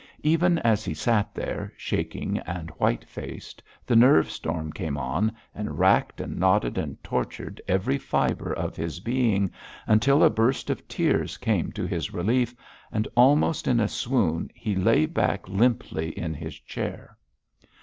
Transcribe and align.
Even 0.23 0.57
as 0.57 0.83
he 0.83 0.95
sat 0.95 1.35
there, 1.35 1.71
shaking 1.77 2.39
and 2.39 2.71
white 2.71 3.05
faced, 3.07 3.61
the 3.85 3.95
nerve 3.95 4.31
storm 4.31 4.73
came 4.73 4.97
on, 4.97 5.31
and 5.53 5.77
racked 5.77 6.19
and 6.19 6.39
knotted 6.39 6.75
and 6.75 6.97
tortured 7.03 7.61
every 7.67 7.99
fibre 7.99 8.51
of 8.51 8.75
his 8.75 8.99
being, 8.99 9.51
until 9.85 10.23
a 10.23 10.29
burst 10.31 10.71
of 10.71 10.87
tears 10.87 11.37
came 11.37 11.71
to 11.73 11.85
his 11.85 12.11
relief, 12.11 12.55
and 12.91 13.07
almost 13.15 13.67
in 13.67 13.79
a 13.79 13.87
swoon 13.87 14.49
he 14.55 14.73
lay 14.75 15.05
back 15.05 15.47
limply 15.47 16.09
in 16.17 16.33
his 16.33 16.57
chair. 16.59 17.15